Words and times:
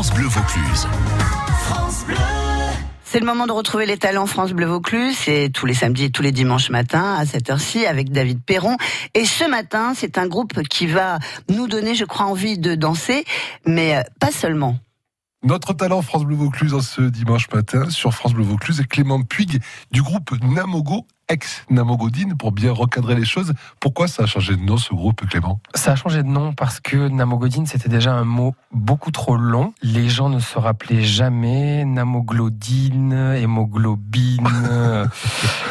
France 0.00 0.14
Bleu 0.14 0.28
Vaucluse. 0.28 0.88
C'est 3.04 3.20
le 3.20 3.26
moment 3.26 3.46
de 3.46 3.52
retrouver 3.52 3.84
les 3.84 3.98
talents 3.98 4.24
France 4.24 4.52
Bleu 4.52 4.64
Vaucluse. 4.64 5.14
C'est 5.14 5.50
tous 5.52 5.66
les 5.66 5.74
samedis 5.74 6.04
et 6.04 6.10
tous 6.10 6.22
les 6.22 6.32
dimanches 6.32 6.70
matins 6.70 7.16
à 7.18 7.26
cette 7.26 7.50
heure-ci 7.50 7.84
avec 7.84 8.10
David 8.10 8.42
Perron. 8.42 8.78
Et 9.12 9.26
ce 9.26 9.44
matin, 9.44 9.92
c'est 9.94 10.16
un 10.16 10.26
groupe 10.26 10.62
qui 10.68 10.86
va 10.86 11.18
nous 11.50 11.68
donner, 11.68 11.94
je 11.94 12.06
crois, 12.06 12.24
envie 12.24 12.56
de 12.56 12.74
danser, 12.76 13.26
mais 13.66 13.94
euh, 13.94 14.02
pas 14.18 14.30
seulement. 14.30 14.78
Notre 15.42 15.74
talent 15.74 16.00
France 16.00 16.24
Bleu 16.24 16.36
Vaucluse 16.36 16.72
en 16.72 16.80
ce 16.80 17.02
dimanche 17.02 17.50
matin 17.52 17.90
sur 17.90 18.14
France 18.14 18.32
Bleu 18.32 18.44
Vaucluse 18.44 18.80
est 18.80 18.86
Clément 18.86 19.20
Puig 19.20 19.60
du 19.90 20.00
groupe 20.00 20.32
Namogo 20.42 21.06
ex-Namogodine 21.30 22.36
pour 22.36 22.52
bien 22.52 22.72
recadrer 22.72 23.14
les 23.14 23.24
choses. 23.24 23.54
Pourquoi 23.78 24.08
ça 24.08 24.24
a 24.24 24.26
changé 24.26 24.56
de 24.56 24.62
nom 24.62 24.76
ce 24.76 24.92
groupe, 24.92 25.26
Clément? 25.28 25.60
Ça 25.74 25.92
a 25.92 25.96
changé 25.96 26.22
de 26.22 26.28
nom 26.28 26.52
parce 26.52 26.80
que 26.80 27.08
Namogodine, 27.08 27.66
c'était 27.66 27.88
déjà 27.88 28.12
un 28.12 28.24
mot 28.24 28.54
beaucoup 28.72 29.10
trop 29.10 29.36
long. 29.36 29.72
Les 29.82 30.08
gens 30.08 30.28
ne 30.28 30.40
se 30.40 30.58
rappelaient 30.58 31.02
jamais 31.02 31.84
Namoglodine, 31.84 33.34
hémoglobine. 33.36 34.48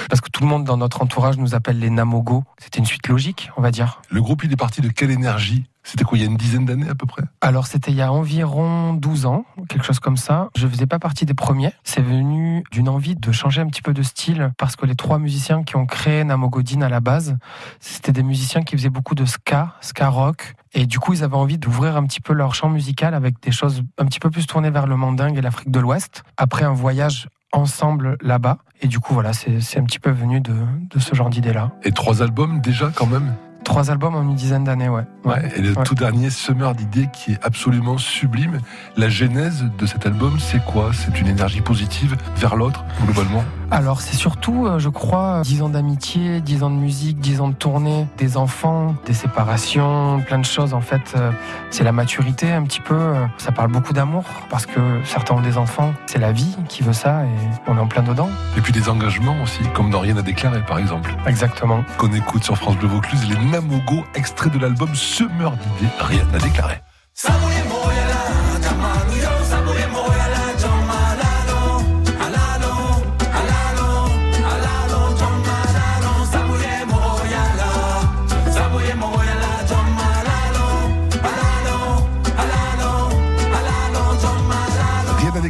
parce 0.09 0.21
que 0.21 0.29
tout 0.29 0.41
le 0.41 0.47
monde 0.47 0.63
dans 0.63 0.77
notre 0.77 1.01
entourage 1.01 1.37
nous 1.37 1.53
appelle 1.53 1.79
les 1.79 1.89
Namogo. 1.89 2.43
C'était 2.57 2.79
une 2.79 2.85
suite 2.85 3.07
logique, 3.07 3.51
on 3.57 3.61
va 3.61 3.71
dire. 3.71 4.01
Le 4.09 4.21
groupe, 4.21 4.43
il 4.43 4.51
est 4.51 4.57
parti 4.57 4.81
de 4.81 4.89
quelle 4.89 5.11
énergie? 5.11 5.65
C'était 5.89 6.03
quoi, 6.03 6.17
il 6.17 6.21
y 6.21 6.23
a 6.23 6.27
une 6.27 6.37
dizaine 6.37 6.65
d'années 6.65 6.87
à 6.87 6.93
peu 6.93 7.07
près? 7.07 7.23
Alors, 7.41 7.65
c'était 7.65 7.91
il 7.91 7.97
y 7.97 8.01
a 8.01 8.11
environ 8.11 8.93
12 8.93 9.25
ans, 9.25 9.45
quelque 9.67 9.83
chose 9.83 9.99
comme 9.99 10.17
ça. 10.17 10.49
Je 10.55 10.67
faisais 10.67 10.85
pas 10.85 10.99
partie 10.99 11.25
des 11.25 11.33
premiers. 11.33 11.73
C'est 11.83 12.01
venu 12.01 12.63
d'une 12.71 12.89
envie 12.89 13.15
de 13.15 13.31
changer 13.31 13.61
un 13.61 13.67
petit 13.67 13.81
peu 13.81 13.93
de 13.93 14.03
style 14.03 14.51
parce 14.57 14.75
que 14.75 14.85
les 14.85 14.95
trois 14.95 15.17
musiciens 15.17 15.63
qui 15.63 15.75
ont 15.75 15.87
créé 15.87 16.23
Namogodine 16.23 16.83
à 16.83 16.89
la 16.89 16.99
base, 16.99 17.37
c'était 17.79 18.11
des 18.11 18.23
musiciens 18.23 18.61
qui 18.61 18.77
faisaient 18.77 18.89
beaucoup 18.89 19.15
de 19.15 19.25
ska, 19.25 19.75
ska 19.81 20.09
rock. 20.09 20.55
Et 20.73 20.85
du 20.85 20.99
coup, 20.99 21.13
ils 21.13 21.23
avaient 21.23 21.35
envie 21.35 21.57
d'ouvrir 21.57 21.97
un 21.97 22.05
petit 22.05 22.21
peu 22.21 22.33
leur 22.33 22.53
champ 22.53 22.69
musical 22.69 23.15
avec 23.15 23.41
des 23.41 23.51
choses 23.51 23.81
un 23.97 24.05
petit 24.05 24.19
peu 24.19 24.29
plus 24.29 24.45
tournées 24.45 24.69
vers 24.69 24.85
le 24.85 24.95
mandingue 24.95 25.37
et 25.37 25.41
l'Afrique 25.41 25.71
de 25.71 25.79
l'Ouest. 25.79 26.23
Après 26.37 26.65
un 26.65 26.73
voyage 26.73 27.27
ensemble 27.51 28.17
là-bas. 28.21 28.59
Et 28.81 28.87
du 28.87 28.99
coup, 28.99 29.15
voilà, 29.15 29.33
c'est 29.33 29.79
un 29.79 29.83
petit 29.83 29.99
peu 29.99 30.11
venu 30.11 30.39
de, 30.39 30.53
de 30.91 30.99
ce 30.99 31.15
genre 31.15 31.29
d'idée-là. 31.29 31.71
Et 31.83 31.91
trois 31.91 32.21
albums 32.21 32.61
déjà 32.61 32.91
quand 32.93 33.07
même? 33.07 33.33
Trois 33.69 33.91
albums 33.91 34.15
en 34.15 34.23
une 34.23 34.33
dizaine 34.33 34.63
d'années, 34.63 34.89
ouais. 34.89 35.03
ouais. 35.25 35.47
Et 35.55 35.61
le 35.61 35.75
tout 35.75 35.93
dernier, 35.93 36.31
Summer 36.31 36.73
d'idées, 36.73 37.07
qui 37.13 37.33
est 37.33 37.39
absolument 37.43 37.99
sublime. 37.99 38.57
La 38.97 39.09
genèse 39.09 39.63
de 39.77 39.85
cet 39.85 40.07
album, 40.07 40.39
c'est 40.39 40.65
quoi? 40.65 40.89
C'est 40.91 41.21
une 41.21 41.27
énergie 41.27 41.61
positive 41.61 42.17
vers 42.35 42.55
l'autre, 42.55 42.83
globalement? 43.05 43.43
Alors 43.71 44.01
c'est 44.01 44.15
surtout, 44.15 44.65
euh, 44.65 44.79
je 44.79 44.89
crois, 44.89 45.41
dix 45.43 45.61
ans 45.61 45.69
d'amitié, 45.69 46.41
dix 46.41 46.63
ans 46.63 46.71
de 46.71 46.75
musique, 46.75 47.19
dix 47.19 47.39
ans 47.39 47.49
de 47.49 47.53
tournée, 47.53 48.07
des 48.17 48.35
enfants, 48.35 48.95
des 49.05 49.13
séparations, 49.13 50.21
plein 50.25 50.39
de 50.39 50.45
choses 50.45 50.73
en 50.73 50.81
fait. 50.81 51.13
Euh, 51.15 51.31
c'est 51.69 51.83
la 51.83 51.91
maturité 51.91 52.51
un 52.51 52.63
petit 52.63 52.79
peu. 52.79 52.95
Euh, 52.95 53.25
ça 53.37 53.51
parle 53.51 53.69
beaucoup 53.71 53.93
d'amour 53.93 54.23
parce 54.49 54.65
que 54.65 54.79
certains 55.03 55.35
ont 55.35 55.41
des 55.41 55.57
enfants. 55.57 55.93
C'est 56.07 56.17
la 56.17 56.31
vie 56.31 56.57
qui 56.67 56.81
veut 56.81 56.93
ça 56.93 57.23
et 57.25 57.29
on 57.67 57.77
est 57.77 57.79
en 57.79 57.85
plein 57.85 58.01
dedans. 58.01 58.29
Et 58.57 58.61
puis 58.61 58.73
des 58.73 58.89
engagements 58.89 59.35
aussi, 59.43 59.59
comme 59.75 59.91
dans 59.91 59.99
Rien 59.99 60.17
à 60.17 60.23
déclarer 60.23 60.63
par 60.65 60.79
exemple. 60.79 61.13
Exactement. 61.27 61.83
Qu'on 61.97 62.11
écoute 62.13 62.43
sur 62.43 62.57
France 62.57 62.77
Bleu 62.77 62.87
Vaucluse, 62.87 63.27
les 63.29 63.35
Namogo, 63.59 64.05
extrait 64.15 64.49
de 64.49 64.57
l'album 64.57 64.95
Summer 64.95 65.51
d'idées, 65.51 65.91
Rien 65.99 66.25
à 66.33 66.37
déclarer. 66.37 66.81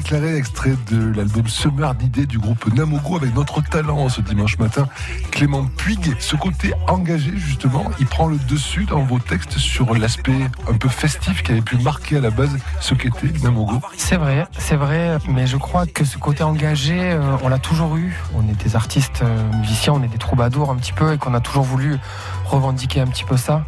Déclaré, 0.10 0.38
extrait 0.38 0.76
de 0.90 1.14
l'album 1.16 1.48
Summer 1.48 1.94
d'idées 1.94 2.26
du 2.26 2.40
groupe 2.40 2.74
Namogo 2.74 3.18
avec 3.18 3.36
notre 3.36 3.62
talent 3.62 4.10
ce 4.10 4.22
dimanche 4.22 4.58
matin, 4.58 4.88
Clément 5.30 5.66
Puig. 5.78 6.16
Ce 6.20 6.36
côté 6.36 6.74
engagé, 6.88 7.32
justement, 7.36 7.86
il 8.00 8.08
prend 8.08 8.26
le 8.26 8.38
dessus 8.38 8.86
dans 8.86 9.04
vos 9.04 9.20
textes 9.20 9.60
sur 9.60 9.94
l'aspect 9.94 10.50
un 10.68 10.78
peu 10.78 10.90
festif 10.90 11.44
qui 11.44 11.52
avait 11.52 11.62
pu 11.62 11.78
marquer 11.78 12.18
à 12.18 12.22
la 12.22 12.32
base 12.32 12.58
ce 12.80 12.96
qu'était 12.96 13.28
Namogo. 13.44 13.82
C'est 13.98 14.16
vrai, 14.16 14.48
c'est 14.58 14.76
vrai, 14.76 15.20
mais 15.28 15.46
je 15.46 15.58
crois 15.58 15.86
que 15.86 16.04
ce 16.04 16.18
côté 16.18 16.42
engagé, 16.42 16.98
euh, 17.00 17.38
on 17.44 17.50
l'a 17.50 17.60
toujours 17.60 17.96
eu. 17.98 18.16
On 18.34 18.42
est 18.50 18.64
des 18.64 18.76
artistes 18.76 19.22
euh, 19.22 19.52
musiciens, 19.60 19.94
on 19.94 20.02
est 20.02 20.08
des 20.08 20.18
troubadours 20.18 20.72
un 20.72 20.76
petit 20.76 20.94
peu 20.94 21.14
et 21.14 21.20
qu'on 21.20 21.36
a 21.36 21.40
toujours 21.40 21.64
voulu 21.64 22.00
revendiquer 22.46 23.02
un 23.02 23.08
petit 23.08 23.26
peu 23.26 23.38
ça. 23.38 23.64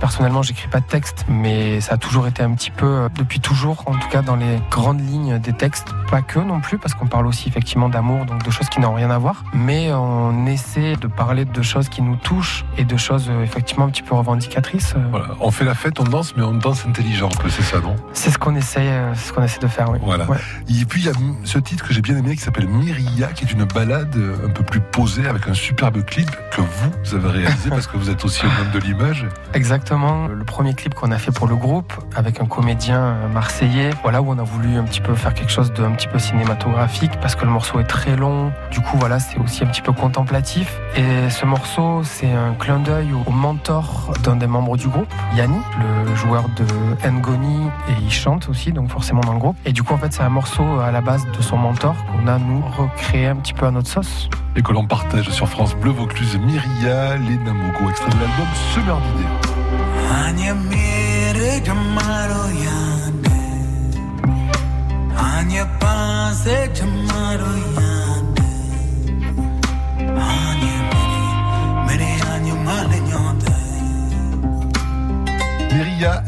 Personnellement, 0.00 0.42
j'écris 0.42 0.68
pas 0.68 0.80
de 0.80 0.86
texte, 0.86 1.24
mais 1.28 1.80
ça 1.80 1.94
a 1.94 1.96
toujours 1.98 2.26
été 2.26 2.42
un 2.42 2.52
petit 2.54 2.72
peu, 2.72 2.86
euh, 2.86 3.08
depuis 3.16 3.38
toujours, 3.38 3.84
en 3.86 3.92
tout 3.92 4.08
cas 4.08 4.22
dans 4.22 4.36
les 4.36 4.60
grandes 4.70 5.00
lignes 5.00 5.38
des 5.38 5.52
textes, 5.52 5.83
pas 6.10 6.22
que 6.22 6.38
non 6.38 6.60
plus, 6.60 6.78
parce 6.78 6.94
qu'on 6.94 7.06
parle 7.06 7.26
aussi 7.26 7.48
effectivement 7.48 7.88
d'amour, 7.88 8.24
donc 8.24 8.42
de 8.42 8.50
choses 8.50 8.68
qui 8.68 8.80
n'ont 8.80 8.94
rien 8.94 9.10
à 9.10 9.18
voir, 9.18 9.44
mais 9.52 9.92
on 9.92 10.46
essaie 10.46 10.96
de 10.96 11.06
parler 11.06 11.44
de 11.44 11.62
choses 11.62 11.88
qui 11.88 12.02
nous 12.02 12.16
touchent 12.16 12.64
et 12.78 12.84
de 12.84 12.96
choses 12.96 13.28
euh, 13.28 13.42
effectivement 13.42 13.86
un 13.86 13.88
petit 13.88 14.02
peu 14.02 14.14
revendicatrices. 14.14 14.94
Euh. 14.96 15.02
Voilà. 15.10 15.28
On 15.40 15.50
fait 15.50 15.64
la 15.64 15.74
fête, 15.74 15.98
on 16.00 16.04
danse, 16.04 16.36
mais 16.36 16.42
on 16.42 16.54
danse 16.54 16.86
intelligent, 16.86 17.28
c'est 17.48 17.62
ça, 17.62 17.80
non? 17.80 17.96
C'est 18.12 18.30
ce 18.30 18.38
qu'on 18.38 18.54
essaie, 18.54 18.88
ce 19.14 19.32
qu'on 19.32 19.42
essaie 19.42 19.60
de 19.60 19.66
faire, 19.66 19.90
oui. 19.90 19.98
Voilà. 20.02 20.26
Et 20.68 20.84
puis 20.84 21.02
il 21.02 21.06
y 21.06 21.08
a 21.08 21.12
ce 21.44 21.58
titre 21.58 21.86
que 21.86 21.92
j'ai 21.92 22.00
bien 22.00 22.16
aimé 22.16 22.36
qui 22.36 22.42
s'appelle 22.42 22.68
Myria, 22.68 23.28
qui 23.28 23.44
est 23.44 23.52
une 23.52 23.64
balade 23.64 24.16
un 24.44 24.50
peu 24.50 24.64
plus 24.64 24.80
posée 24.80 25.26
avec 25.26 25.48
un 25.48 25.54
superbe 25.54 26.04
clip 26.04 26.30
que 26.50 26.60
vous 26.60 27.14
avez 27.14 27.40
réalisé 27.40 27.70
parce 27.70 27.86
que 27.86 27.96
vous 27.96 28.10
êtes 28.10 28.24
aussi 28.24 28.44
au 28.46 28.48
monde 28.48 28.72
de 28.72 28.78
l'image. 28.78 29.26
Exactement. 29.52 30.28
Le 30.28 30.44
premier 30.44 30.74
clip 30.74 30.94
qu'on 30.94 31.10
a 31.10 31.18
fait 31.18 31.32
pour 31.32 31.46
le 31.46 31.56
groupe 31.56 31.92
avec 32.14 32.40
un 32.40 32.46
comédien 32.46 33.14
marseillais, 33.32 33.90
voilà 34.02 34.22
où 34.22 34.30
on 34.30 34.38
a 34.38 34.42
voulu 34.42 34.76
un 34.76 34.84
petit 34.84 35.00
peu 35.00 35.14
faire 35.14 35.34
quelque 35.34 35.52
chose 35.52 35.72
de 35.74 35.84
un 35.84 35.92
petit 35.92 36.08
peu 36.08 36.18
cinématographique 36.18 37.12
parce 37.20 37.34
que 37.34 37.44
le 37.44 37.50
morceau 37.50 37.80
est 37.80 37.84
très 37.84 38.16
long. 38.16 38.52
Du 38.70 38.80
coup, 38.80 38.96
voilà, 38.96 39.18
c'est 39.18 39.38
aussi 39.38 39.64
un 39.64 39.66
petit 39.66 39.82
peu 39.82 39.92
contemplatif. 39.92 40.80
Et 40.96 41.30
ce 41.30 41.44
morceau, 41.46 42.02
c'est 42.02 42.30
un 42.30 42.54
clin 42.54 42.78
d'œil 42.78 43.08
au 43.26 43.30
mentor 43.30 44.12
d'un 44.22 44.36
des 44.36 44.46
membres 44.46 44.76
du 44.76 44.88
groupe, 44.88 45.12
Yanni, 45.36 45.58
le 45.78 46.14
joueur 46.14 46.44
de 46.56 46.64
Ngoni, 47.08 47.66
et 47.88 47.92
il 48.02 48.10
chante 48.10 48.48
aussi, 48.48 48.72
donc 48.72 48.90
forcément 48.90 49.20
dans 49.20 49.32
le 49.32 49.38
groupe. 49.38 49.56
Et 49.64 49.72
du 49.72 49.82
coup, 49.82 49.94
en 49.94 49.98
fait, 49.98 50.12
c'est 50.12 50.22
un 50.22 50.28
morceau 50.28 50.80
à 50.80 50.90
la 50.90 51.00
base 51.00 51.26
de 51.36 51.42
son 51.42 51.56
mentor 51.56 51.94
qu'on 52.06 52.26
a 52.28 52.38
nous 52.38 52.62
recréé 52.78 53.26
un 53.26 53.36
petit 53.36 53.54
peu 53.54 53.66
à 53.66 53.70
notre 53.70 53.88
sauce 53.88 54.28
et 54.56 54.62
que 54.62 54.72
l'on 54.72 54.86
partage 54.86 55.30
sur 55.30 55.48
France 55.48 55.74
Bleu 55.74 55.90
Vaucluse 55.90 56.38
Myria, 56.38 57.16
les 57.16 57.36
Namogo, 57.38 57.90
extrait 57.90 58.10
de 58.10 58.20
l'album 58.20 58.46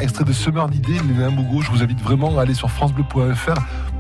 Extrait 0.01 0.25
de 0.25 0.33
Summer 0.33 0.69
d'idées, 0.69 1.01
les 1.09 1.15
Namogo, 1.15 1.63
je 1.63 1.71
vous 1.71 1.83
invite 1.83 2.01
vraiment 2.01 2.39
à 2.39 2.43
aller 2.43 2.55
sur 2.55 2.71
francebleu.fr 2.71 3.55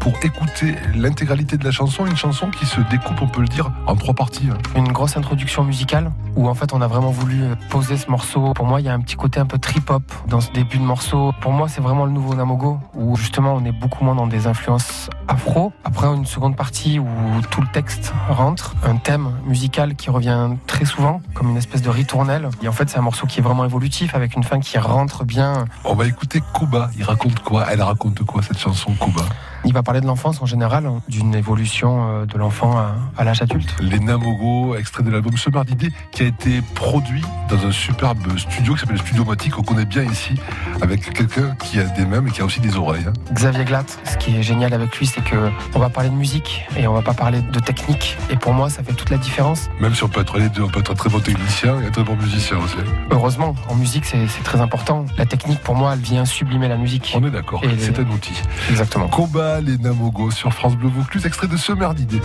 pour 0.06 0.14
écouter 0.22 0.76
l'intégralité 0.94 1.56
de 1.56 1.64
la 1.64 1.72
chanson, 1.72 2.06
une 2.06 2.16
chanson 2.16 2.48
qui 2.48 2.64
se 2.64 2.80
découpe, 2.92 3.20
on 3.22 3.26
peut 3.26 3.40
le 3.40 3.48
dire, 3.48 3.72
en 3.88 3.96
trois 3.96 4.14
parties. 4.14 4.46
Hein. 4.48 4.56
Une 4.76 4.92
grosse 4.92 5.16
introduction 5.16 5.64
musicale 5.64 6.12
où 6.36 6.48
en 6.48 6.54
fait 6.54 6.72
on 6.72 6.80
a 6.80 6.86
vraiment 6.86 7.10
voulu 7.10 7.42
euh, 7.42 7.56
poser 7.70 7.96
ce 7.96 8.08
morceau. 8.08 8.52
Pour 8.52 8.66
moi, 8.66 8.80
il 8.80 8.86
y 8.86 8.88
a 8.88 8.92
un 8.92 9.00
petit 9.00 9.16
côté 9.16 9.40
un 9.40 9.46
peu 9.46 9.58
trip-hop 9.58 10.04
dans 10.28 10.40
ce 10.40 10.52
début 10.52 10.78
de 10.78 10.84
morceau. 10.84 11.32
Pour 11.40 11.50
moi, 11.50 11.66
c'est 11.66 11.80
vraiment 11.80 12.04
le 12.04 12.12
nouveau 12.12 12.36
Namogo 12.36 12.78
où 12.94 13.16
justement 13.16 13.54
on 13.54 13.64
est 13.64 13.72
beaucoup 13.72 14.04
moins 14.04 14.14
dans 14.14 14.28
des 14.28 14.46
influences 14.46 15.10
afro. 15.26 15.72
Après, 15.82 16.06
une 16.06 16.24
seconde 16.24 16.54
partie 16.54 17.00
où 17.00 17.08
tout 17.50 17.60
le 17.60 17.68
texte 17.72 18.14
rentre, 18.28 18.76
un 18.84 18.98
thème 18.98 19.32
musical 19.44 19.96
qui 19.96 20.10
revient 20.10 20.50
très 20.68 20.84
souvent 20.84 21.20
comme 21.34 21.50
une 21.50 21.56
espèce 21.56 21.82
de 21.82 21.90
ritournelle. 21.90 22.48
Et 22.62 22.68
en 22.68 22.72
fait, 22.72 22.88
c'est 22.88 22.98
un 22.98 23.02
morceau 23.02 23.26
qui 23.26 23.40
est 23.40 23.42
vraiment 23.42 23.64
évolutif 23.64 24.14
avec 24.14 24.36
une 24.36 24.44
fin 24.44 24.60
qui 24.60 24.78
rentre 24.78 25.24
bien. 25.24 25.64
On 25.84 25.96
va 25.96 26.06
écouter 26.06 26.40
Kuba. 26.54 26.90
Il 26.96 27.02
raconte 27.02 27.40
quoi? 27.40 27.66
Elle 27.72 27.82
raconte 27.82 28.22
quoi 28.22 28.40
cette 28.42 28.60
chanson 28.60 28.92
Kuba 28.92 29.24
il 29.66 29.72
va 29.72 29.82
parler 29.82 30.00
de 30.00 30.06
l'enfance 30.06 30.40
en 30.40 30.46
général, 30.46 30.86
hein, 30.86 31.02
d'une 31.08 31.34
évolution 31.34 32.08
euh, 32.08 32.26
de 32.26 32.38
l'enfant 32.38 32.78
à, 32.78 33.24
l'âge 33.24 33.42
adulte. 33.42 33.74
Les 33.80 33.98
Namogo, 33.98 34.76
extrait 34.76 35.02
de 35.02 35.10
l'album 35.10 35.36
Summer 35.36 35.64
d'idées, 35.64 35.90
qui 36.12 36.22
a 36.22 36.26
été 36.26 36.62
produit 36.74 37.22
dans 37.50 37.66
un 37.66 37.72
superbe 37.72 38.38
studio 38.38 38.74
qui 38.74 38.80
s'appelle 38.80 38.98
Studio 38.98 39.24
Motique, 39.24 39.52
qu'on 39.52 39.62
connaît 39.62 39.84
bien 39.84 40.04
ici, 40.04 40.34
avec 40.80 41.12
quelqu'un 41.12 41.54
qui 41.56 41.80
a 41.80 41.84
des 41.84 42.06
mains 42.06 42.24
et 42.24 42.30
qui 42.30 42.40
a 42.40 42.44
aussi 42.44 42.60
des 42.60 42.76
oreilles. 42.76 43.04
Hein. 43.08 43.12
Xavier 43.32 43.64
Glatt, 43.64 43.98
ce 44.04 44.16
qui 44.16 44.36
est 44.36 44.42
génial 44.42 44.72
avec 44.72 44.96
lui, 44.96 45.06
c'est 45.06 45.22
que 45.22 45.50
on 45.74 45.78
va 45.80 45.88
parler 45.88 46.10
de 46.10 46.14
musique 46.14 46.64
et 46.76 46.86
on 46.86 46.92
va 46.92 47.02
pas 47.02 47.14
parler 47.14 47.40
de 47.42 47.58
technique. 47.58 48.16
Et 48.30 48.36
pour 48.36 48.52
moi, 48.52 48.70
ça 48.70 48.84
fait 48.84 48.92
toute 48.92 49.10
la 49.10 49.18
différence. 49.18 49.68
Même 49.80 49.94
si 49.94 50.04
on 50.04 50.08
peut 50.08 50.20
être 50.20 50.38
les 50.38 50.48
deux, 50.48 50.62
on 50.62 50.68
peut 50.68 50.80
être 50.80 50.92
un 50.92 50.94
très 50.94 51.10
bon 51.10 51.18
technicien 51.18 51.80
et 51.80 51.86
un 51.86 51.90
très 51.90 52.04
bon 52.04 52.16
musicien 52.16 52.58
aussi. 52.58 52.76
Heureusement, 53.10 53.54
en 53.68 53.74
musique, 53.74 54.04
c'est 54.04 54.26
très 54.44 54.60
important. 54.60 55.06
La 55.18 55.26
technique, 55.26 55.60
pour 55.60 55.74
moi, 55.74 55.94
elle 55.94 56.00
vient 56.00 56.24
sublimer 56.24 56.68
la 56.68 56.76
musique. 56.76 57.14
On 57.16 57.26
est 57.26 57.30
d'accord, 57.30 57.62
c'est 57.78 57.98
un 57.98 58.10
outil. 58.10 58.40
Exactement. 58.70 59.08
Combat 59.08 59.55
Koba, 59.56 59.60
les 59.60 59.78
Namogo 59.78 60.30
sur 60.30 60.52
France 60.52 60.76
Bleu 60.76 60.88
Vaucluse, 60.88 61.26
extrait 61.26 61.46
de 61.46 61.56
Summer 61.56 61.94
d'idées. 61.94 62.20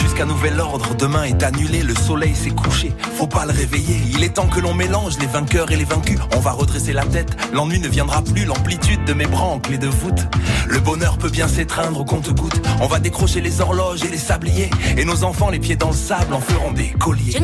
Jusqu'à 0.00 0.24
nouvel 0.24 0.58
ordre, 0.60 0.94
demain 0.94 1.24
est 1.24 1.42
annulé, 1.42 1.82
le 1.82 1.94
soleil 1.94 2.34
s'est 2.34 2.50
couché. 2.50 2.92
Faut 3.16 3.26
pas 3.26 3.46
le 3.46 3.52
réveiller, 3.52 4.00
il 4.12 4.22
est 4.24 4.34
temps 4.34 4.48
que 4.48 4.60
l'on 4.60 4.74
mélange 4.74 5.18
les 5.18 5.26
vainqueurs 5.26 5.70
et 5.70 5.76
les 5.76 5.84
vaincus. 5.84 6.18
On 6.36 6.40
va 6.40 6.52
redresser 6.52 6.92
la 6.92 7.04
tête, 7.04 7.36
l'ennui 7.52 7.80
ne 7.80 7.88
viendra 7.88 8.22
plus, 8.22 8.44
l'amplitude 8.44 9.04
de 9.04 9.14
mes 9.14 9.26
branques, 9.26 9.68
les 9.68 9.78
de 9.78 9.88
voûte. 9.88 10.26
Le 10.68 10.80
bonheur 10.80 11.18
peut 11.18 11.30
bien 11.30 11.48
s'étreindre 11.48 12.00
au 12.00 12.04
compte-goutte. 12.04 12.60
On 12.80 12.86
va 12.86 13.00
décrocher 13.00 13.40
les 13.40 13.60
horloges 13.60 14.04
et 14.04 14.08
les 14.08 14.18
sabliers. 14.18 14.70
Et 14.96 15.04
nos 15.04 15.24
enfants, 15.24 15.50
les 15.50 15.58
pieds 15.58 15.76
dans 15.76 15.88
le 15.88 15.94
sable, 15.94 16.34
en 16.34 16.40
feront 16.40 16.72
des 16.72 16.90
colliers. 16.90 17.38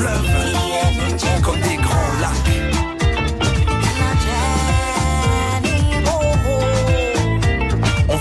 Des 0.00 0.39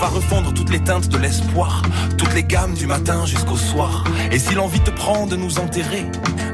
refondre 0.09 0.53
toutes 0.53 0.69
les 0.71 0.79
teintes 0.79 1.07
de 1.09 1.17
l'espoir, 1.17 1.81
toutes 2.17 2.33
les 2.33 2.43
gammes 2.43 2.73
du 2.73 2.87
matin 2.87 3.25
jusqu'au 3.25 3.57
soir. 3.57 4.03
Et 4.31 4.39
si 4.39 4.55
l'envie 4.55 4.79
te 4.81 4.89
prend 4.91 5.25
de 5.27 5.35
nous 5.35 5.59
enterrer, 5.59 6.05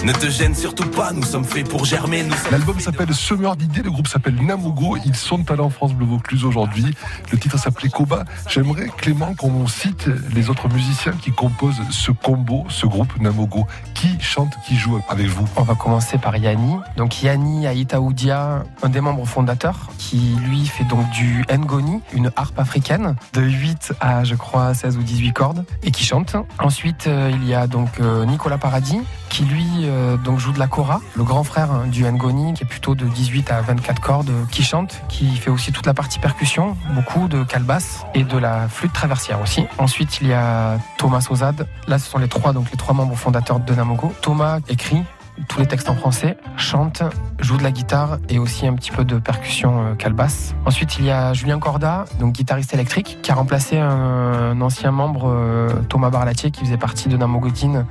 ne 0.04 0.12
te 0.12 0.30
gêne 0.30 0.54
surtout 0.54 0.88
pas, 0.90 1.12
nous 1.14 1.24
sommes 1.24 1.46
faits 1.46 1.68
pour 1.68 1.86
germer. 1.86 2.24
L'album 2.52 2.78
de- 2.78 2.82
s'appelle 2.82 3.14
Summer 3.14 3.56
d'idées, 3.56 3.82
le 3.82 3.92
groupe 3.92 4.08
s'appelle 4.08 4.36
Namogo, 4.36 4.98
ils 5.06 5.16
sont 5.16 5.44
talents 5.44 5.70
France 5.70 5.94
Bleu 5.94 6.06
Vaucluse 6.06 6.46
aujourd'hui. 6.46 6.86
Le 7.32 7.38
titre 7.40 7.58
s'appelait 7.58 7.90
Koba. 7.90 8.26
J'aimerais, 8.50 8.90
Clément, 8.98 9.34
qu'on 9.34 9.68
cite 9.68 10.08
les 10.34 10.50
autres 10.50 10.68
musiciens 10.70 11.14
qui 11.14 11.32
composent 11.32 11.82
ce 11.90 12.12
combo, 12.12 12.66
ce 12.70 12.86
groupe 12.86 13.20
Namogo. 13.20 13.66
Qui 13.94 14.10
chante, 14.20 14.54
qui 14.68 14.76
joue 14.76 15.00
avec 15.10 15.28
vous? 15.28 15.46
On 15.56 15.64
va 15.64 15.74
commencer 15.76 16.18
par 16.18 16.36
Yanni. 16.38 16.76
Donc 16.98 17.24
Yanni 17.24 17.66
Aïtaoudia, 17.66 18.64
un 18.84 18.90
des 18.90 19.02
membres 19.02 19.26
fondateurs, 19.26 19.90
qui 19.98 20.36
lui 20.48 20.66
fait 20.68 20.84
donc 20.84 21.10
du 21.12 21.44
ngoni, 21.52 22.02
une 22.14 22.32
harpe 22.36 22.60
africaine, 22.60 23.16
de 23.34 23.42
8 23.46 23.94
à 24.00 24.24
je 24.24 24.36
crois 24.36 24.74
16 24.74 24.98
ou 24.98 25.04
18 25.04 25.34
cordes, 25.34 25.66
et 25.84 25.92
qui 25.92 26.04
chante. 26.06 26.36
Ensuite, 26.60 27.08
euh, 27.08 27.32
il 27.34 27.48
y 27.48 27.54
a 27.54 27.68
donc 27.68 28.00
euh, 28.00 28.26
Nicolas 28.26 28.58
Paradis, 28.58 29.02
qui 29.30 29.44
lui 29.44 29.66
euh, 29.84 30.18
joue 30.38 30.52
de 30.52 30.60
la 30.60 30.68
kora, 30.68 31.02
le 31.16 31.24
grand 31.24 31.44
frère 31.44 31.72
hein, 31.72 31.88
du 31.88 32.04
ngoni, 32.04 32.54
qui 32.54 32.64
est 32.64 32.68
plutôt 32.68 32.96
de 32.96 33.06
18 33.06 33.52
à 33.52 33.62
24 33.62 34.02
cordes, 34.02 34.32
qui 34.52 34.64
chante, 34.64 35.02
qui 35.10 35.36
fait 35.36 35.50
aussi 35.50 35.72
toute 35.72 35.86
la 35.86 35.94
partie 35.94 36.20
percussion, 36.20 36.76
beaucoup 36.94 37.28
de 37.28 37.44
calebasse 37.44 38.06
et 38.14 38.24
de 38.24 38.38
la 38.38 38.68
flûte 38.68 38.94
traversière 38.94 39.42
aussi. 39.42 39.66
Ensuite, 39.78 40.20
il 40.22 40.28
y 40.28 40.34
a 40.34 40.78
Thomas 40.98 41.26
Ozad. 41.30 41.68
Là, 41.88 42.00
ce 42.00 42.10
sont 42.10 42.18
les 42.18 42.28
trois 42.28 42.54
donc 42.54 42.72
les 42.72 42.78
trois 42.78 42.94
membres 42.94 43.16
fondateurs 43.16 43.60
de 43.60 43.74
Namogo. 43.74 44.14
Thomas 44.22 44.60
écrit 44.70 45.04
tous 45.48 45.60
les 45.60 45.66
textes 45.66 45.90
en 45.90 45.96
français, 45.96 46.38
chante, 46.58 47.04
joue 47.40 47.58
de 47.58 47.64
la 47.64 47.72
guitare 47.72 48.18
et 48.30 48.40
aussi 48.40 48.68
un 48.68 48.74
petit 48.74 48.92
peu 48.92 49.04
de 49.04 49.18
percussion 49.18 49.86
euh, 49.86 49.96
calebasse. 49.96 50.56
Ensuite, 50.66 50.98
il 51.00 51.06
y 51.06 51.12
a 51.12 51.34
Julien 51.34 51.60
Corda, 51.60 52.06
donc 52.20 52.34
guitariste 52.34 52.74
électrique, 52.74 53.20
qui 53.22 53.32
a 53.32 53.36
remplacé 53.36 53.78
un, 53.78 54.60
ancien 54.62 54.92
membre, 54.92 55.28
euh, 55.28 55.70
Thomas 55.90 56.10
Barlatier, 56.10 56.52
qui 56.52 56.62
faisait 56.62 56.78
partie 56.78 57.10
de 57.10 57.18
Namogodine, 57.18 57.86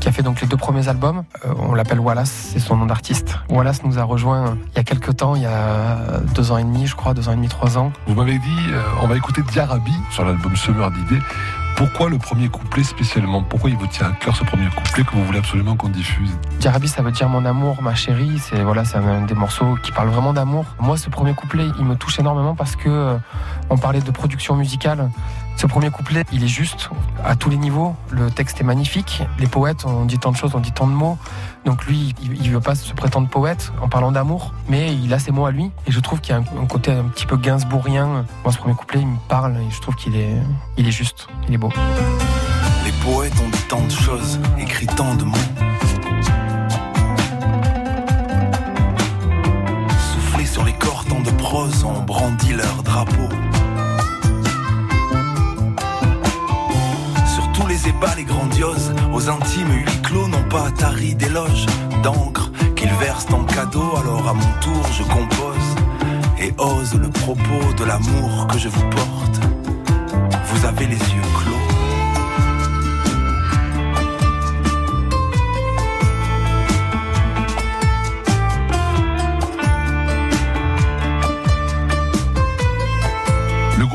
qui 0.00 0.08
a 0.08 0.12
fait 0.12 0.22
donc 0.22 0.40
les 0.40 0.46
deux 0.46 0.56
premiers 0.56 0.88
albums. 0.88 1.24
Euh, 1.44 1.54
on 1.58 1.74
l'appelle 1.74 2.00
Wallace, 2.00 2.50
c'est 2.52 2.60
son 2.60 2.76
nom 2.76 2.86
d'artiste. 2.86 3.38
Wallace 3.48 3.82
nous 3.84 3.98
a 3.98 4.04
rejoint 4.04 4.56
il 4.72 4.76
y 4.76 4.80
a 4.80 4.84
quelques 4.84 5.16
temps, 5.16 5.34
il 5.34 5.42
y 5.42 5.46
a 5.46 6.20
deux 6.34 6.52
ans 6.52 6.58
et 6.58 6.64
demi, 6.64 6.86
je 6.86 6.96
crois, 6.96 7.14
deux 7.14 7.28
ans 7.28 7.32
et 7.32 7.36
demi, 7.36 7.48
trois 7.48 7.78
ans. 7.78 7.92
Vous 8.06 8.14
m'avez 8.14 8.38
dit, 8.38 8.58
on 9.02 9.06
va 9.06 9.16
écouter 9.16 9.42
Diarabi 9.42 9.92
sur 10.10 10.24
l'album 10.24 10.56
Summer 10.56 10.90
d'idées. 10.90 11.22
Pourquoi 11.82 12.08
le 12.08 12.16
premier 12.16 12.48
couplet 12.48 12.84
spécialement? 12.84 13.42
Pourquoi 13.42 13.68
il 13.68 13.76
vous 13.76 13.88
tient 13.88 14.06
à 14.06 14.12
cœur 14.12 14.36
ce 14.36 14.44
premier 14.44 14.68
couplet 14.68 15.02
que 15.02 15.10
vous 15.16 15.24
voulez 15.24 15.40
absolument 15.40 15.74
qu'on 15.74 15.88
diffuse? 15.88 16.30
Diarabi, 16.60 16.86
ça 16.86 17.02
veut 17.02 17.10
dire 17.10 17.28
mon 17.28 17.44
amour, 17.44 17.82
ma 17.82 17.96
chérie. 17.96 18.38
C'est 18.38 18.62
voilà, 18.62 18.84
un 18.94 19.22
des 19.22 19.34
morceaux 19.34 19.74
qui 19.82 19.90
parle 19.90 20.08
vraiment 20.10 20.32
d'amour. 20.32 20.64
Moi, 20.78 20.96
ce 20.96 21.10
premier 21.10 21.34
couplet, 21.34 21.64
il 21.80 21.84
me 21.84 21.96
touche 21.96 22.20
énormément 22.20 22.54
parce 22.54 22.76
que 22.76 22.88
euh, 22.88 23.16
on 23.68 23.78
parlait 23.78 24.00
de 24.00 24.10
production 24.12 24.54
musicale. 24.54 25.10
Ce 25.56 25.66
premier 25.66 25.90
couplet, 25.90 26.24
il 26.32 26.44
est 26.44 26.48
juste 26.48 26.88
à 27.24 27.34
tous 27.34 27.50
les 27.50 27.56
niveaux. 27.56 27.96
Le 28.10 28.30
texte 28.30 28.60
est 28.60 28.64
magnifique. 28.64 29.22
Les 29.40 29.48
poètes, 29.48 29.84
on 29.84 30.04
dit 30.04 30.18
tant 30.18 30.30
de 30.30 30.36
choses, 30.36 30.52
on 30.54 30.60
dit 30.60 30.72
tant 30.72 30.86
de 30.86 30.92
mots. 30.92 31.18
Donc 31.64 31.84
lui, 31.84 32.14
il, 32.22 32.44
il 32.44 32.50
veut 32.50 32.60
pas 32.60 32.74
se 32.74 32.92
prétendre 32.94 33.28
poète 33.28 33.72
en 33.80 33.88
parlant 33.88 34.10
d'amour, 34.10 34.54
mais 34.68 34.94
il 34.94 35.12
a 35.12 35.18
ses 35.18 35.30
mots 35.30 35.46
à 35.46 35.50
lui. 35.50 35.70
Et 35.86 35.92
je 35.92 36.00
trouve 36.00 36.20
qu'il 36.20 36.34
y 36.34 36.38
a 36.38 36.40
un, 36.40 36.66
côté 36.66 36.92
un 36.92 37.04
petit 37.04 37.26
peu 37.26 37.36
gainsbourgien. 37.36 38.24
Moi, 38.44 38.52
ce 38.52 38.58
premier 38.58 38.74
couplet, 38.74 39.00
il 39.00 39.06
me 39.06 39.18
parle 39.28 39.56
et 39.56 39.70
je 39.70 39.80
trouve 39.80 39.94
qu'il 39.94 40.16
est, 40.16 40.36
est 40.78 40.90
juste, 40.90 41.28
il 41.48 41.54
est 41.54 41.58
beau. 41.58 41.71
Les 42.84 42.92
poètes 43.04 43.38
ont 43.44 43.48
dit 43.48 43.64
tant 43.68 43.82
de 43.82 43.90
choses, 43.90 44.38
écrit 44.58 44.86
tant 44.86 45.14
de 45.14 45.24
mots. 45.24 45.48
Soufflé 50.12 50.46
sur 50.46 50.64
les 50.64 50.72
corps, 50.74 51.04
tant 51.08 51.20
de 51.20 51.30
prose 51.30 51.84
ont 51.84 52.02
brandi 52.02 52.52
leur 52.52 52.82
drapeau. 52.82 53.28
Sur 57.34 57.50
tous 57.52 57.66
les 57.66 57.88
ébats, 57.88 58.14
les 58.16 58.24
grandioses, 58.24 58.92
aux 59.12 59.28
intimes 59.28 59.72
huis 59.72 60.02
clos 60.02 60.28
n'ont 60.28 60.48
pas 60.48 60.70
tari 60.70 61.14
d'éloges, 61.14 61.66
d'encre 62.02 62.50
qu'ils 62.76 62.92
versent 62.94 63.32
en 63.32 63.44
cadeau. 63.44 63.96
Alors 63.96 64.28
à 64.28 64.34
mon 64.34 64.52
tour, 64.60 64.84
je 64.92 65.02
compose 65.04 65.68
et 66.38 66.52
ose 66.58 66.94
le 66.94 67.08
propos 67.08 67.72
de 67.78 67.84
l'amour 67.84 68.46
que 68.48 68.58
je 68.58 68.68
vous 68.68 68.88
porte. 68.90 69.40
Vous 70.46 70.66
avez 70.66 70.86
les 70.86 70.96
yeux 70.96 71.28
clos. 71.38 71.61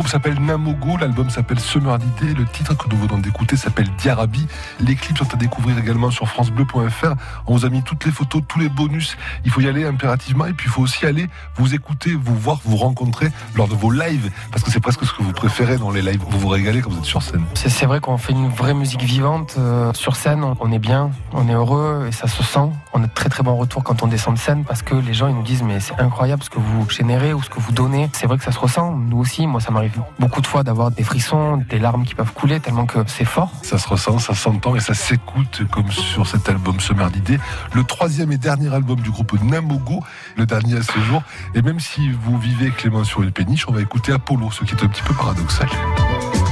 S'appelle 0.08 0.40
Namogo, 0.40 0.98
l'album 0.98 1.30
s'appelle 1.30 1.60
Summer 1.60 1.98
d'idées, 2.00 2.34
le 2.34 2.46
titre 2.46 2.76
que 2.76 2.88
nous 2.90 2.98
venons 2.98 3.18
d'écouter 3.18 3.56
s'appelle 3.58 3.88
Diarabi. 3.98 4.48
Les 4.80 4.96
clips 4.96 5.18
sont 5.18 5.34
à 5.34 5.38
découvrir 5.38 5.78
également 5.78 6.12
sur 6.12 6.28
francebleu.fr. 6.28 7.14
On 7.48 7.56
vous 7.56 7.66
a 7.66 7.70
mis 7.70 7.84
toutes 7.84 8.06
les 8.06 8.12
photos, 8.12 8.42
tous 8.48 8.60
les 8.60 8.70
bonus. 8.70 9.18
Il 9.46 9.52
faut 9.52 9.62
y 9.62 9.68
aller 9.68 9.86
impérativement 9.86 10.46
et 10.46 10.54
puis 10.54 10.68
il 10.68 10.72
faut 10.72 10.82
aussi 10.82 11.06
aller 11.06 11.28
vous 11.56 11.74
écouter, 11.76 12.14
vous 12.16 12.36
voir, 12.38 12.60
vous 12.66 12.78
rencontrer 12.78 13.30
lors 13.56 13.68
de 13.68 13.76
vos 13.76 13.92
lives 13.92 14.32
parce 14.52 14.64
que 14.64 14.72
c'est 14.72 14.80
presque 14.80 15.06
ce 15.06 15.14
que 15.14 15.22
vous 15.24 15.32
préférez 15.34 15.78
dans 15.78 15.92
les 15.92 16.02
lives. 16.02 16.22
Vous 16.30 16.40
vous 16.40 16.48
régalez 16.50 16.82
quand 16.82 16.90
vous 16.92 17.00
êtes 17.00 17.06
sur 17.06 17.22
scène. 17.22 17.44
C'est 17.56 17.86
vrai 17.86 18.00
qu'on 18.00 18.18
fait 18.18 18.34
une 18.34 18.50
vraie 18.50 18.74
musique 18.74 19.02
vivante. 19.04 19.56
euh, 19.58 19.92
sur 19.94 20.16
scène, 20.16 20.44
on- 20.44 20.72
est 20.72 20.80
bien, 20.80 21.12
on 21.34 21.48
est 21.48 21.54
heureux 21.54 22.06
et 22.08 22.12
ça 22.12 22.28
se 22.28 22.44
sent. 22.44 22.70
On 22.94 23.02
a 23.04 23.08
de 23.08 23.12
très 23.14 23.30
très 23.30 23.44
bons 23.44 23.56
retours 23.56 23.84
quand 23.84 24.04
on 24.04 24.08
descend 24.08 24.36
de 24.36 24.40
scène 24.40 24.64
parce 24.66 24.82
que 24.82 24.96
les 24.96 25.14
gens 25.14 25.28
ils 25.28 25.36
nous 25.36 25.44
disent 25.44 25.64
mais 25.64 25.80
c'est 25.80 26.00
incroyable 26.00 26.44
ce 26.44 26.50
que 26.50 26.60
vous 26.60 26.90
générez 26.90 27.34
ou 27.34 27.42
ce 27.42 27.50
que 27.50 27.60
vous 27.60 27.72
donnez. 27.72 28.10
C'est 28.14 28.28
vrai 28.28 28.38
que 28.38 28.44
ça 28.44 28.52
se 28.52 28.60
ressent. 28.60 28.92
Nous 28.96 29.18
aussi, 29.18 29.48
moi 29.48 29.60
ça 29.62 29.72
m'arrive 29.72 30.02
beaucoup 30.20 30.42
de 30.42 30.48
fois 30.48 30.64
d'avoir 30.64 30.92
des 30.92 31.04
frissons, 31.04 31.58
des 31.70 31.80
larmes 31.80 32.06
qui 32.06 32.16
peuvent 32.16 32.34
couler 32.34 32.60
tellement 32.60 32.86
que 32.86 33.00
c'est 33.08 33.26
fort. 33.26 33.52
Ça 33.62 33.78
se 33.78 33.88
ressent, 33.88 34.20
ça 34.20 34.34
s'entend 34.34 34.76
et 34.76 34.80
ça 34.80 34.94
s'écoute 34.94 35.62
comme 35.72 35.92
sur 35.92 36.28
cet 36.28 36.50
album 36.50 36.80
Summer 36.80 37.10
d'idées. 37.12 37.40
Le 37.74 37.84
troisième 37.84 38.32
et 38.32 38.38
dernier 38.38 38.74
album 38.74 39.00
du 39.00 39.12
groupe 39.12 39.34
Namogo, 39.42 40.04
le 40.36 40.46
dernier 40.46 40.78
à 40.78 40.84
ce 40.84 41.00
jour. 41.00 41.22
Et 41.56 41.62
même 41.62 41.80
si 41.80 42.10
vous 42.12 42.38
vivez 42.38 42.72
Clément 42.72 43.04
sur 43.04 43.24
une 43.24 43.32
péniche, 43.32 43.68
on 43.68 43.72
va 43.72 43.82
écouter 43.82 44.12
Apollo, 44.12 44.52
ce 44.52 44.64
qui 44.64 44.74
est 44.74 44.84
un 44.84 44.88
petit 44.88 45.04
peu 45.04 45.14
paradoxal. 45.14 45.68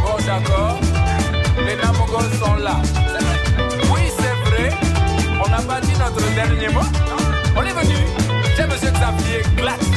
Oh 0.07 0.17
d'accord, 0.25 0.79
les 1.65 1.75
Namogos 1.75 2.29
sont 2.43 2.55
là. 2.55 2.77
Oui, 3.93 4.01
c'est 4.17 4.49
vrai, 4.49 4.69
on 5.45 5.49
n'a 5.49 5.61
pas 5.61 5.81
dit 5.81 5.93
notre 5.99 6.33
dernier 6.33 6.69
mot. 6.69 6.81
On 7.57 7.61
est 7.61 7.73
venu, 7.73 7.95
j'ai 8.57 8.65
monsieur 8.65 8.91
Xavier 8.91 9.41
Glatt. 9.55 9.94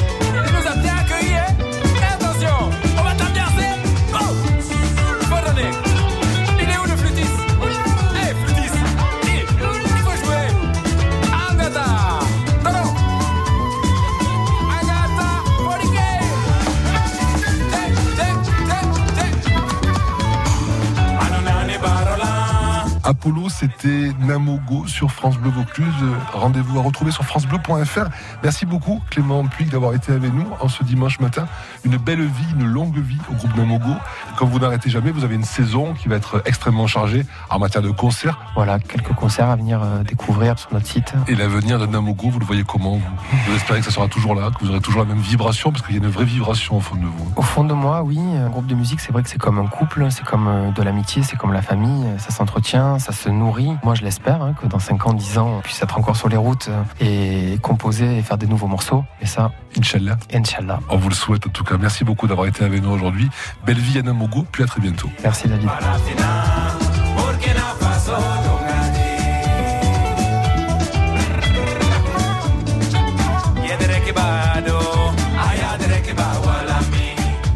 Apollo, 23.08 23.48
c'était 23.48 24.12
Namogo 24.20 24.86
sur 24.86 25.10
France 25.10 25.38
Bleu 25.38 25.48
Vaucluse. 25.48 25.94
Rendez-vous 26.34 26.78
à 26.78 26.82
retrouver 26.82 27.10
sur 27.10 27.24
francebleu.fr. 27.24 28.10
Merci 28.42 28.66
beaucoup 28.66 29.00
Clément 29.08 29.46
Puig 29.46 29.70
d'avoir 29.70 29.94
été 29.94 30.12
avec 30.12 30.30
nous 30.30 30.44
en 30.60 30.68
ce 30.68 30.84
dimanche 30.84 31.18
matin. 31.18 31.48
Une 31.84 31.96
belle 31.96 32.20
vie, 32.20 32.44
une 32.54 32.66
longue 32.66 32.98
vie 32.98 33.16
au 33.30 33.32
groupe 33.32 33.56
Namogo. 33.56 33.94
Comme 34.36 34.50
vous 34.50 34.58
n'arrêtez 34.58 34.90
jamais, 34.90 35.10
vous 35.10 35.24
avez 35.24 35.36
une 35.36 35.46
saison 35.46 35.94
qui 35.94 36.08
va 36.08 36.16
être 36.16 36.42
extrêmement 36.44 36.86
chargée 36.86 37.24
en 37.48 37.58
matière 37.58 37.82
de 37.82 37.90
concerts. 37.90 38.38
Voilà, 38.54 38.78
quelques 38.78 39.14
concerts 39.14 39.48
à 39.48 39.56
venir 39.56 39.82
euh, 39.82 40.02
découvrir 40.02 40.58
sur 40.58 40.70
notre 40.74 40.86
site. 40.86 41.14
Et 41.28 41.34
l'avenir 41.34 41.78
de 41.78 41.86
Namogo, 41.86 42.28
vous 42.28 42.40
le 42.40 42.44
voyez 42.44 42.64
comment 42.64 42.96
vous, 42.96 43.16
vous 43.46 43.54
espérez 43.54 43.78
que 43.78 43.86
ça 43.86 43.90
sera 43.90 44.08
toujours 44.08 44.34
là, 44.34 44.50
que 44.50 44.62
vous 44.62 44.70
aurez 44.70 44.82
toujours 44.82 45.00
la 45.00 45.08
même 45.08 45.22
vibration, 45.22 45.72
parce 45.72 45.82
qu'il 45.82 45.96
y 45.96 45.98
a 45.98 46.02
une 46.02 46.10
vraie 46.10 46.26
vibration 46.26 46.76
au 46.76 46.80
fond 46.80 46.96
de 46.96 47.06
vous. 47.06 47.32
Au 47.36 47.42
fond 47.42 47.64
de 47.64 47.72
moi, 47.72 48.02
oui, 48.02 48.18
un 48.18 48.50
groupe 48.50 48.66
de 48.66 48.74
musique, 48.74 49.00
c'est 49.00 49.12
vrai 49.12 49.22
que 49.22 49.30
c'est 49.30 49.38
comme 49.38 49.58
un 49.58 49.66
couple, 49.66 50.08
c'est 50.10 50.26
comme 50.26 50.46
euh, 50.46 50.70
de 50.72 50.82
l'amitié, 50.82 51.22
c'est 51.22 51.36
comme 51.36 51.54
la 51.54 51.62
famille, 51.62 52.04
ça 52.18 52.32
s'entretient, 52.32 52.97
ça 52.98 53.12
se 53.12 53.28
nourrit. 53.28 53.70
Moi, 53.82 53.94
je 53.94 54.02
l'espère, 54.02 54.42
hein, 54.42 54.54
que 54.60 54.66
dans 54.66 54.78
5 54.78 55.06
ans, 55.06 55.12
10 55.12 55.38
ans, 55.38 55.58
on 55.58 55.60
puisse 55.60 55.82
être 55.82 55.98
encore 55.98 56.16
sur 56.16 56.28
les 56.28 56.36
routes 56.36 56.68
euh, 56.68 56.82
et 57.00 57.58
composer 57.58 58.18
et 58.18 58.22
faire 58.22 58.38
des 58.38 58.46
nouveaux 58.46 58.66
morceaux. 58.66 59.04
Et 59.20 59.26
ça, 59.26 59.52
Inch'Allah. 59.76 60.16
Inch'Allah. 60.32 60.80
On 60.88 60.96
vous 60.96 61.08
le 61.08 61.14
souhaite 61.14 61.46
en 61.46 61.50
tout 61.50 61.64
cas. 61.64 61.76
Merci 61.78 62.04
beaucoup 62.04 62.26
d'avoir 62.26 62.46
été 62.46 62.64
avec 62.64 62.82
nous 62.82 62.90
aujourd'hui. 62.90 63.28
Belle 63.64 63.78
vie 63.78 63.98
à 63.98 64.02
Namogo, 64.02 64.44
puis 64.50 64.62
à 64.62 64.66
très 64.66 64.80
bientôt. 64.80 65.08
Merci 65.22 65.48
David. 65.48 65.68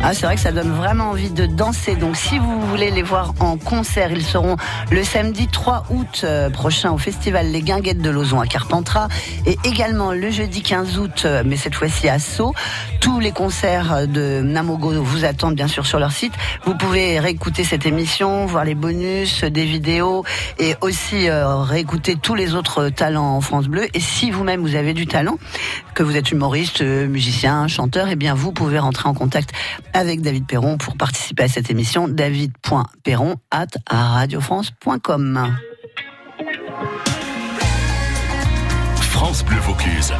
Ah, 0.04 0.14
c'est 0.14 0.26
vrai 0.26 0.34
que 0.34 0.40
ça 0.40 0.50
donne 0.50 0.72
vraiment 0.72 1.10
envie 1.10 1.30
de 1.30 1.46
danser. 1.46 1.94
Donc, 1.94 2.16
si 2.16 2.36
vous 2.36 2.60
voulez 2.62 2.90
les 2.90 3.02
voir 3.04 3.34
en 3.38 3.56
concert, 3.56 4.10
ils 4.10 4.24
seront 4.24 4.56
le 4.90 5.04
samedi 5.04 5.46
3 5.46 5.84
août 5.90 6.22
euh, 6.24 6.50
prochain 6.50 6.90
au 6.90 6.98
festival 6.98 7.52
Les 7.52 7.62
Guinguettes 7.62 8.02
de 8.02 8.10
Lozon 8.10 8.40
à 8.40 8.48
Carpentras 8.48 9.06
et 9.46 9.56
également 9.62 10.10
le 10.10 10.28
jeudi 10.30 10.60
15 10.60 10.98
août, 10.98 11.22
euh, 11.24 11.44
mais 11.46 11.56
cette 11.56 11.76
fois-ci 11.76 12.08
à 12.08 12.18
Sceaux. 12.18 12.52
Tous 13.00 13.20
les 13.20 13.30
concerts 13.30 14.08
de 14.08 14.40
Namogo 14.42 14.90
vous 15.00 15.24
attendent 15.24 15.54
bien 15.54 15.68
sûr 15.68 15.86
sur 15.86 16.00
leur 16.00 16.10
site. 16.10 16.34
Vous 16.64 16.76
pouvez 16.76 17.20
réécouter 17.20 17.62
cette 17.62 17.86
émission, 17.86 18.46
voir 18.46 18.64
les 18.64 18.74
bonus, 18.74 19.44
des 19.44 19.64
vidéos 19.64 20.24
et 20.58 20.74
aussi 20.80 21.28
euh, 21.28 21.58
réécouter 21.58 22.16
tous 22.16 22.34
les 22.34 22.56
autres 22.56 22.88
talents 22.88 23.36
en 23.36 23.40
France 23.40 23.68
Bleu. 23.68 23.86
Et 23.94 24.00
si 24.00 24.32
vous-même 24.32 24.62
vous 24.62 24.74
avez 24.74 24.94
du 24.94 25.06
talent, 25.06 25.38
que 25.94 26.02
vous 26.02 26.16
êtes 26.16 26.32
humoriste, 26.32 26.82
musicien, 26.82 27.68
chanteur, 27.68 28.08
eh 28.10 28.16
bien 28.16 28.34
vous 28.34 28.50
pouvez 28.50 28.80
rentrer 28.80 29.08
en 29.08 29.14
contact 29.14 29.52
avec 29.92 30.20
David 30.20 30.46
Perron 30.46 30.78
pour 30.78 30.96
participer 30.96 31.44
à 31.44 31.48
cette 31.48 31.70
émission. 31.70 32.08
David.perron 32.08 33.36
at 33.50 33.68
radiofrance.com. 33.88 35.56
France 39.00 39.44
Bleu 39.44 39.58
Vaucluse. 39.58 40.12